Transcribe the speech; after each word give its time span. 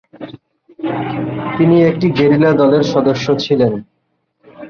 তিনি 1.57 1.75
একটি 1.83 2.07
গেরিলা 2.11 2.51
দলের 2.51 2.83
সদস্য 2.93 3.25
ছিলেন। 3.39 3.73